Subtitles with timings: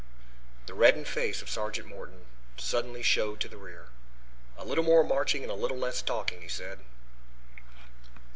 [0.65, 2.25] The reddened face of Sergeant Morton
[2.57, 3.89] suddenly showed to the rear.
[4.57, 6.79] "A little more marching and less talking," he said.